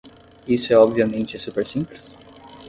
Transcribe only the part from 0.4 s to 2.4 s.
Isso é obviamente super simples?